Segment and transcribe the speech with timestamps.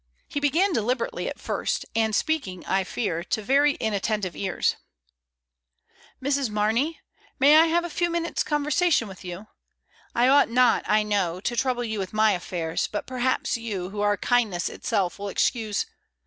[0.27, 4.75] He began, de liberately at first, and speaking, I fear, to very in attentive ears—
[6.25, 6.49] "Mrs.
[6.49, 6.99] Mamey!
[7.37, 9.45] may I have a few minutes' conversation with you?
[10.15, 14.01] I ought not, I know, to trouble you with my affairs, but perhaps you, who
[14.01, 15.85] are kindness itself, will excuse.